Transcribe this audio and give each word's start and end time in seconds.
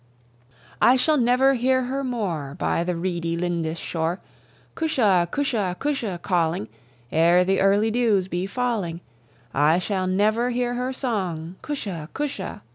I 0.81 0.95
shall 0.95 1.17
never 1.17 1.53
hear 1.53 1.83
her 1.83 2.03
more 2.03 2.55
By 2.57 2.83
the 2.83 2.95
reedy 2.95 3.37
Lindis 3.37 3.77
shore, 3.77 4.19
"Cusha! 4.73 5.27
Cusha! 5.29 5.75
Cusha!" 5.77 6.17
calling, 6.23 6.69
Ere 7.11 7.43
the 7.45 7.59
early 7.61 7.91
dews 7.91 8.27
be 8.27 8.47
falling; 8.47 9.01
I 9.53 9.77
shall 9.77 10.07
never 10.07 10.49
hear 10.49 10.73
her 10.73 10.91
song, 10.91 11.55
"Cusha! 11.61 12.09
Cusha!" 12.15 12.63